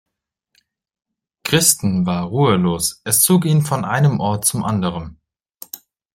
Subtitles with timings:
[1.43, 5.19] Christen war ruhelos, es zog ihn von einem Ort zum anderen.